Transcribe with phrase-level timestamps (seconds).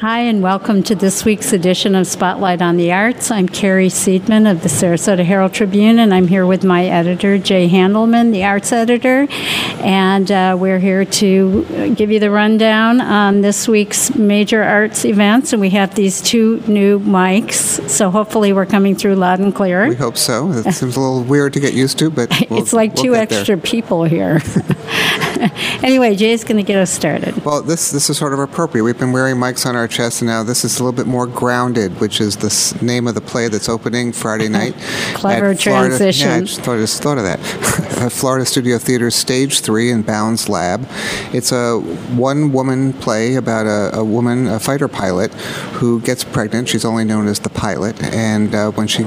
[0.00, 3.30] Hi, and welcome to this week's edition of Spotlight on the Arts.
[3.30, 7.66] I'm Carrie Seidman of the Sarasota Herald Tribune, and I'm here with my editor, Jay
[7.66, 9.26] Handelman, the arts editor.
[9.80, 15.54] And uh, we're here to give you the rundown on this week's major arts events.
[15.54, 19.88] And we have these two new mics, so hopefully we're coming through loud and clear.
[19.88, 20.52] We hope so.
[20.52, 23.12] It seems a little weird to get used to, but we'll, it's like we'll two
[23.12, 23.38] get there.
[23.38, 24.42] extra people here.
[25.82, 27.42] anyway, Jay's going to get us started.
[27.46, 28.84] Well, this this is sort of appropriate.
[28.84, 31.26] We've been wearing mics on our chest, and now this is a little bit more
[31.26, 34.74] grounded, which is the name of the play that's opening Friday night.
[35.14, 36.28] Clever at Florida- transition.
[36.28, 37.40] Yeah, I just thought, just thought of that.
[37.98, 40.86] at Florida Studio Theater, Stage Three in Bowne's Lab.
[41.32, 45.32] It's a one-woman play about a, a woman, a fighter pilot,
[45.78, 46.68] who gets pregnant.
[46.68, 49.04] She's only known as the pilot, and uh, when she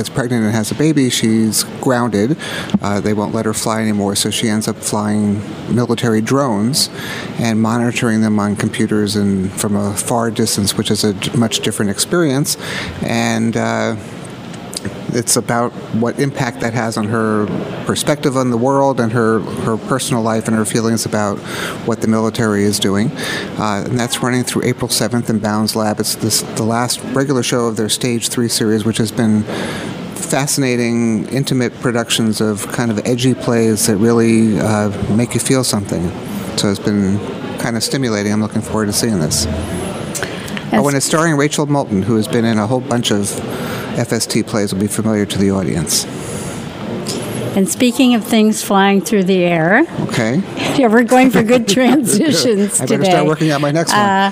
[0.00, 2.34] gets pregnant and has a baby, she's grounded.
[2.80, 5.34] Uh, they won't let her fly anymore, so she ends up flying
[5.74, 6.88] military drones
[7.38, 11.90] and monitoring them on computers and from a far distance, which is a much different
[11.90, 12.56] experience.
[13.02, 13.96] And uh,
[15.14, 17.46] it's about what impact that has on her
[17.86, 21.38] perspective on the world and her, her personal life and her feelings about
[21.86, 23.10] what the military is doing.
[23.58, 26.00] Uh, and that's running through April 7th in Bowne's Lab.
[26.00, 29.42] It's this, the last regular show of their Stage 3 series, which has been
[30.14, 36.08] fascinating, intimate productions of kind of edgy plays that really uh, make you feel something.
[36.56, 37.18] So it's been
[37.58, 38.32] kind of stimulating.
[38.32, 39.46] I'm looking forward to seeing this.
[40.72, 43.28] Oh, and it's starring Rachel Moulton, who has been in a whole bunch of
[44.00, 46.06] FST plays, will be familiar to the audience.
[47.56, 50.36] And speaking of things flying through the air, Okay?
[50.78, 53.10] yeah, we're going for good transitions I better today.
[53.10, 54.00] start working out my next one.
[54.00, 54.30] Uh,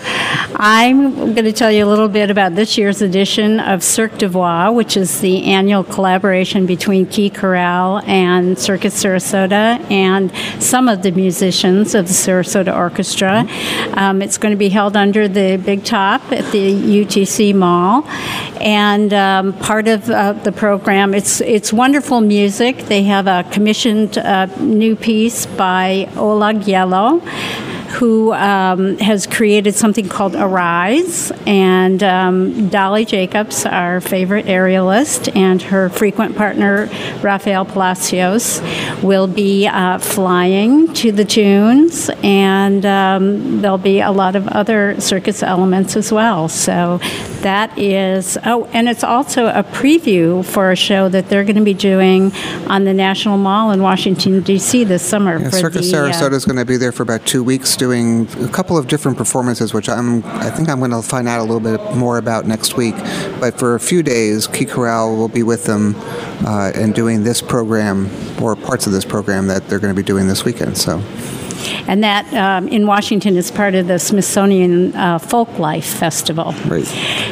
[0.60, 4.28] I'm going to tell you a little bit about this year's edition of Cirque de
[4.28, 11.02] Voix, which is the annual collaboration between Key Chorale and Circus Sarasota and some of
[11.02, 13.46] the musicians of the Sarasota Orchestra.
[13.94, 18.04] Um, it's going to be held under the Big Top at the UTC Mall,
[18.60, 22.78] and um, part of uh, the program it's it's wonderful music.
[22.78, 27.20] They have a commissioned uh, new piece by Oleg Yellow
[27.88, 31.32] who um, has created something called Arise.
[31.46, 36.88] And um, Dolly Jacobs, our favorite aerialist, and her frequent partner,
[37.22, 38.60] Rafael Palacios,
[39.02, 42.10] will be uh, flying to the tunes.
[42.22, 46.48] And um, there'll be a lot of other circus elements as well.
[46.48, 46.98] So
[47.42, 51.64] that is, oh, and it's also a preview for a show that they're going to
[51.64, 52.32] be doing
[52.66, 54.84] on the National Mall in Washington, D.C.
[54.84, 55.38] this summer.
[55.38, 57.76] Yeah, for Circus the, uh, Sarasota is going to be there for about two weeks,
[57.78, 61.40] doing a couple of different performances, which I'm I think I'm going to find out
[61.40, 62.94] a little bit more about next week.
[63.40, 65.94] But for a few days, Key Chorale will be with them
[66.46, 68.10] uh, and doing this program
[68.42, 70.76] or parts of this program that they're going to be doing this weekend.
[70.76, 71.02] So.
[71.88, 76.54] And that um, in Washington is part of the Smithsonian uh, Folklife Festival.
[76.66, 76.84] Right.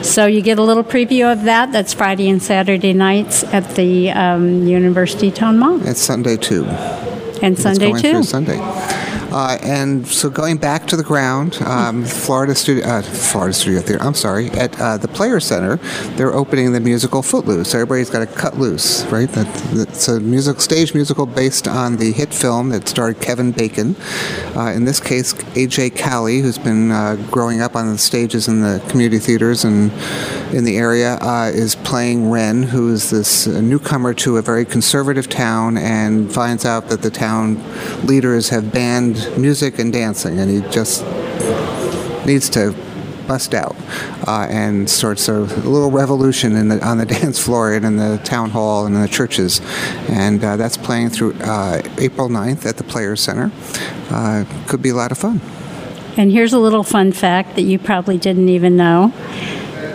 [0.05, 1.73] So you get a little preview of that.
[1.73, 5.87] That's Friday and Saturday nights at the um, University Town Mall.
[5.87, 6.65] It's Sunday too.
[7.43, 8.23] And Sunday going too.
[8.23, 8.57] Sunday.
[9.33, 14.03] Uh, and so going back to the ground, um, Florida Studio, uh, Florida Studio Theater.
[14.03, 15.77] I'm sorry, at uh, the Player Center,
[16.17, 17.75] they're opening the musical Footloose.
[17.75, 19.29] Everybody's got to cut loose, right?
[19.31, 23.97] That, that's a music stage musical based on the hit film that starred Kevin Bacon.
[24.55, 28.63] Uh, in this case, AJ Calley, who's been uh, growing up on the stages in
[28.63, 29.93] the community theaters and
[30.55, 35.29] in the area, uh, is playing Ren, who is this newcomer to a very conservative
[35.29, 37.57] town and finds out that the town
[38.07, 41.05] leaders have banned music and dancing, and he just
[42.27, 42.75] needs to
[43.27, 43.75] bust out
[44.29, 48.19] uh, and starts a, little revolution in the, on the dance floor and in the
[48.25, 49.61] town hall and in the churches.
[50.09, 53.51] And uh, that's playing through uh, April 9th at the Players Center.
[54.11, 55.41] Uh, could be a lot of fun.
[56.17, 59.13] And here's a little fun fact that you probably didn't even know.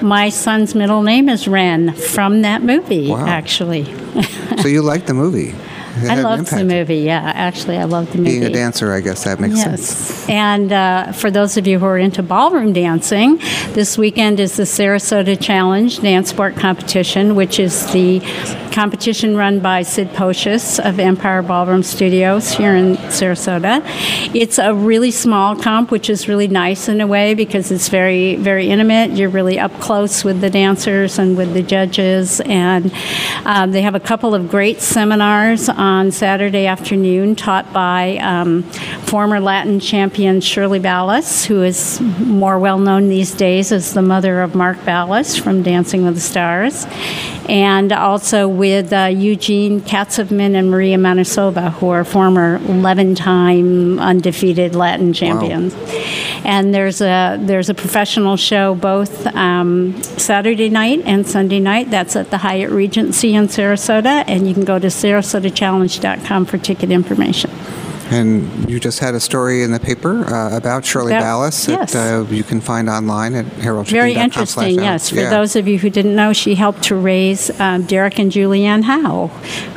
[0.01, 3.25] My son's middle name is Ren from that movie, Wow.
[3.27, 3.83] actually.
[4.61, 5.55] So you like the movie?
[6.09, 7.31] I loved the movie, yeah.
[7.35, 8.39] Actually, I loved the movie.
[8.39, 9.81] Being a dancer, I guess that makes sense.
[9.81, 10.29] Yes.
[10.29, 13.37] And uh, for those of you who are into ballroom dancing,
[13.73, 18.19] this weekend is the Sarasota Challenge Dance Sport Competition, which is the
[18.71, 23.81] competition run by Sid Pocious of Empire Ballroom Studios here in Sarasota.
[24.33, 28.35] It's a really small comp, which is really nice in a way because it's very,
[28.35, 29.11] very intimate.
[29.11, 32.39] You're really up close with the dancers and with the judges.
[32.41, 32.93] And
[33.45, 38.63] um, they have a couple of great seminars on Saturday afternoon taught by um,
[39.03, 44.41] former Latin champion Shirley Ballas, who is more well known these days as the mother
[44.41, 46.85] of Mark Ballas from Dancing with the Stars.
[47.49, 55.13] And also with uh, Eugene Katzman and Maria Manusova, who are former 11-time undefeated Latin
[55.13, 55.73] champions.
[56.45, 61.89] And there's a there's a professional show both um, Saturday night and Sunday night.
[61.89, 66.91] That's at the Hyatt Regency in Sarasota, and you can go to sarasotachallenge.com for ticket
[66.91, 67.49] information.
[68.11, 71.93] And you just had a story in the paper uh, about Shirley That- Ballas yes.
[71.93, 73.85] that uh, you can find online at heraldtribune.com.
[73.85, 75.09] Very interesting, yes.
[75.09, 75.29] For Yeah.
[75.29, 79.27] those of you who didn't know, she helped to raise um, Derek and Julianne Howe,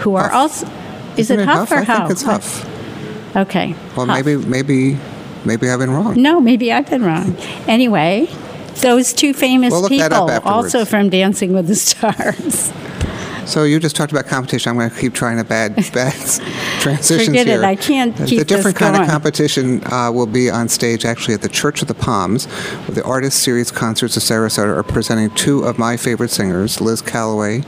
[0.01, 0.65] who are Huff.
[0.65, 0.67] also.
[1.13, 1.97] Is Isn't it Huff or I Howe?
[1.99, 3.37] think it's Huff.
[3.37, 3.77] Okay.
[3.97, 4.25] Well, Huff.
[4.27, 4.99] maybe, maybe,
[5.45, 6.21] maybe I've been wrong.
[6.21, 7.37] No, maybe I've been wrong.
[7.69, 8.27] Anyway,
[8.81, 12.73] those two famous We'll look that up people, also from Dancing with the Stars.
[13.46, 14.70] So you just talked about competition.
[14.70, 16.12] I'm going to keep trying to bad, bad
[16.81, 17.62] transitions Forget it.
[17.62, 19.05] I can't The- keep The different kind going.
[19.06, 22.94] of competition uh, will be on stage actually at the Church of the Palms, where
[22.94, 27.62] the Artist Series Concerts of Sarasota are presenting two of my favorite singers, Liz Callaway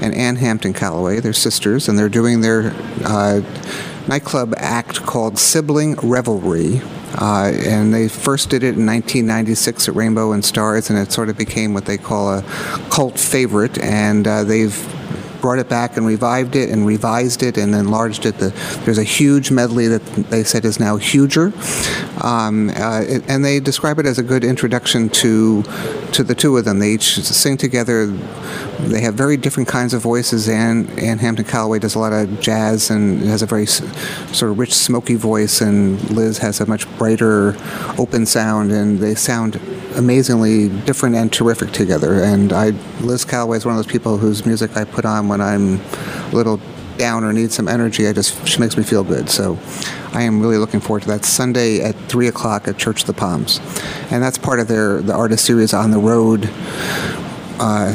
[0.00, 1.20] and Ann Hampton Callaway.
[1.20, 2.72] They're sisters, and they're doing their
[3.04, 3.40] uh,
[4.08, 6.80] nightclub act called Sibling Revelry.
[7.14, 11.28] Uh, and they first did it in 1996 at Rainbow and Stars, and it sort
[11.28, 12.42] of became what they call a
[12.90, 13.76] cult favorite.
[13.78, 14.74] And uh, they've
[15.42, 18.38] brought it back and revived it and revised it and enlarged it.
[18.38, 18.50] The,
[18.84, 21.52] there's a huge medley that they said is now huger,
[22.22, 25.62] um, uh, and they describe it as a good introduction to
[26.12, 26.78] to the two of them.
[26.78, 28.06] They each sing together.
[28.06, 30.48] They have very different kinds of voices.
[30.48, 34.58] Ann, Ann Hampton Callaway does a lot of jazz and has a very sort of
[34.58, 37.56] rich, smoky voice, and Liz has a much brighter,
[37.98, 39.60] open sound, and they sound
[39.96, 42.22] amazingly different and terrific together.
[42.22, 45.40] And I, Liz Callaway is one of those people whose music I put on when
[45.40, 46.60] I'm a little
[46.98, 48.06] down or need some energy.
[48.06, 49.28] I just she makes me feel good.
[49.30, 49.58] So
[50.12, 53.14] I am really looking forward to that Sunday at three o'clock at Church of the
[53.14, 53.60] Palms,
[54.10, 56.48] and that's part of their the artist series on the road.
[57.58, 57.92] Uh,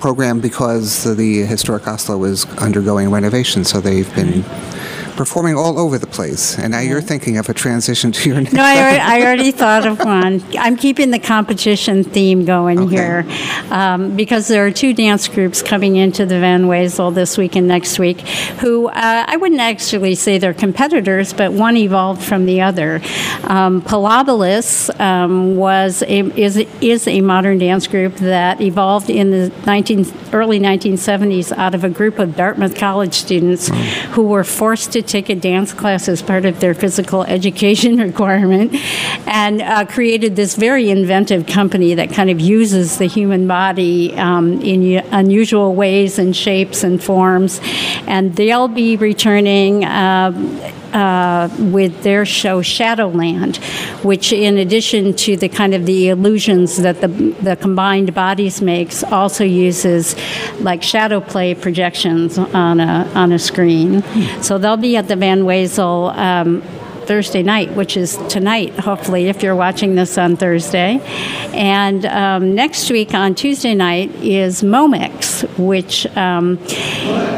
[0.00, 4.44] program because the historic Asolo is undergoing renovation, so they've been
[5.16, 6.58] performing all over the place.
[6.58, 8.52] And now you're thinking of a transition to your next.
[8.52, 10.42] No, I already, I already thought of one.
[10.58, 12.96] I'm keeping the competition theme going Okay.
[12.96, 13.26] here
[13.70, 17.66] um, because there are two dance groups coming into the Van Wezel this week and
[17.66, 18.20] next week
[18.60, 23.00] who uh, I wouldn't actually say they're competitors, but one evolved from the other.
[23.44, 29.52] Um, Pilobolus um, was a, is, is a modern dance group that evolved in the
[29.66, 33.68] 19, early 1970s out of a group of Dartmouth College students
[34.10, 38.74] who were forced to take a dance class as part of their physical education requirement
[39.26, 44.60] and uh, created this very inventive company that kind of uses the human body um,
[44.62, 47.60] in unusual ways and shapes and forms.
[48.06, 49.84] And they'll be returning.
[49.84, 50.60] um
[50.96, 53.56] uh, with their show Shadowland,
[54.02, 57.08] which, in addition to the kind of the illusions that the
[57.48, 60.16] the combined bodies makes, also uses
[60.60, 64.02] like shadow play projections on a on a screen.
[64.42, 66.16] So they'll be at the Van Wezel.
[66.16, 66.62] Um,
[67.06, 71.00] Thursday night, which is tonight, hopefully, if you're watching this on Thursday.
[71.52, 76.58] And um, next week on Tuesday night is Momix, which um,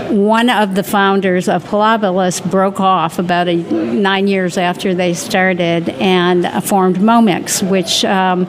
[0.08, 5.88] one of the founders of Pilobolus broke off about a, nine years after they started
[5.90, 8.46] and uh, formed Momix, which um,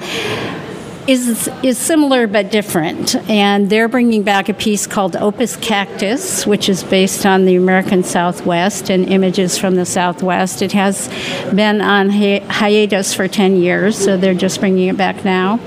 [1.10, 3.16] is is similar but different.
[3.30, 8.04] And they're bringing back a piece called Opus Cactus, which is based on the American
[8.04, 10.62] Southwest and images from the Southwest.
[10.62, 11.08] It has
[11.54, 15.60] been on hi- hiatus for 10 years, so they're just bringing it back now.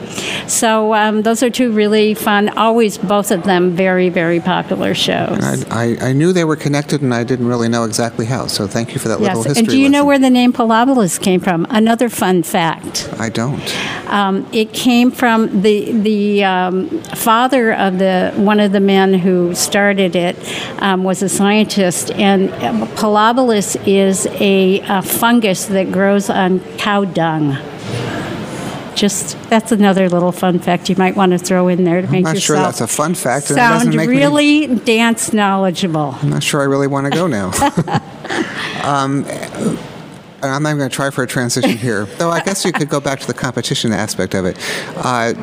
[0.47, 5.64] So um, those are two really fun, always both of them very, very popular shows.
[5.66, 8.47] I, I, I knew they were connected, and I didn't really know exactly how.
[8.47, 9.61] So thank you for that little Yes, history.
[9.61, 11.66] and do you know where the name Pilobolus came from?
[11.69, 13.09] Another fun fact.
[13.19, 13.62] I don't.
[14.07, 19.55] Um, it came from the the um, father of the one of the men who
[19.55, 20.37] started it
[20.81, 22.51] um, was a scientist, and
[22.97, 27.57] Pilobolus is a, a fungus that grows on cow dung.
[28.95, 32.27] Just that's another little fun fact you might want to throw in there to make
[32.27, 35.33] I'm not sure that's a fun fact, and it doesn't sound make me- really dance
[35.33, 36.17] knowledgeable.
[36.21, 37.51] I'm not sure I really want to go now.
[38.85, 39.25] um,
[40.50, 42.88] I'm not even going to try for a transition here, though I guess you could
[42.88, 44.58] go back to the competition aspect of it.
[44.96, 45.34] Uh,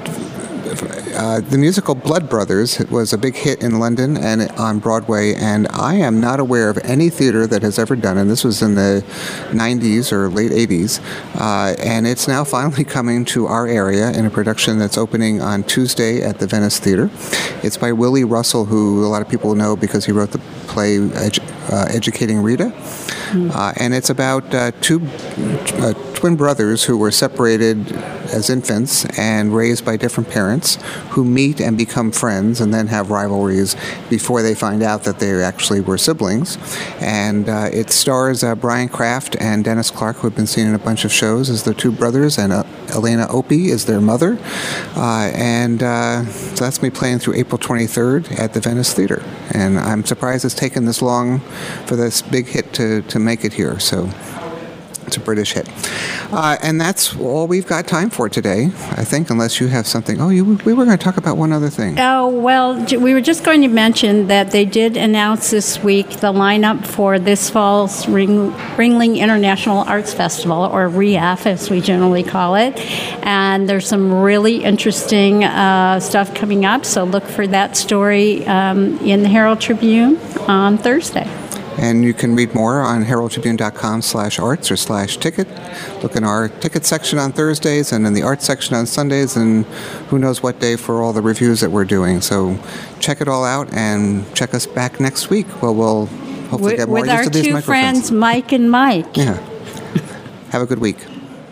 [0.70, 5.68] uh, the musical Blood Brothers was a big hit in London and on Broadway, and
[5.70, 8.76] I am not aware of any theater that has ever done, and this was in
[8.76, 9.04] the
[9.50, 11.00] 90s or late 80s,
[11.36, 15.64] uh, and it's now finally coming to our area in a production that's opening on
[15.64, 17.10] Tuesday at the Venice Theater.
[17.64, 20.98] It's by Willy Russell, who a lot of people know because he wrote the play
[20.98, 22.72] Edu- uh, Educating Rita,
[23.54, 25.02] uh, and it's about uh, two
[25.80, 27.88] uh, twin brothers who were separated
[28.30, 30.78] as infants and raised by different parents
[31.12, 33.76] who meet and become friends and then have rivalries
[34.10, 36.58] before they find out that they actually were siblings.
[37.00, 40.76] And uh, it stars uh, Brian Kraft and Dennis Clark, who have been seen in
[40.76, 44.38] a bunch of shows as their two brothers, and uh, Elena Opie is their mother.
[44.96, 49.24] Uh, and uh, so that's me playing through April 23rd at the Venice Theater.
[49.54, 51.40] And I'm surprised it's taken this long
[51.86, 53.80] for this big hit to, to make it here.
[53.80, 54.10] So
[55.10, 55.68] it's a British hit.
[56.32, 60.22] Uh, and that's all we've got time for today, I think, unless you have something.
[60.22, 62.00] Oh, you, we were going to talk about one other thing.
[62.00, 66.32] Oh, well, we were just going to mention that they did announce this week the
[66.32, 72.54] lineup for this fall's Ring, Ringling International Arts Festival, or RIAF as we generally call
[72.54, 72.78] it.
[73.26, 79.00] And there's some really interesting uh, stuff coming up, so look for that story um,
[79.00, 81.28] in the Herald Tribune on Thursday.
[81.78, 85.48] And you can read more on heraldtribune.com slash arts or slash ticket.
[86.04, 89.66] Look in our ticket section on Thursdays and in the arts section on Sundays and
[90.10, 92.22] who knows what day for all the reviews that we're doing.
[92.22, 92.58] So
[93.00, 96.88] check it all out and check us back next week where we'll hopefully With, get
[96.90, 99.16] more with used our to these two friends, Mike and Mike.
[99.16, 99.38] Yeah.
[100.50, 100.98] Have a good week.